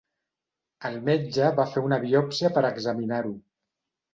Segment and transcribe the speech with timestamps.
[0.89, 3.37] El metge va fer una biòpsia per examinar-ho.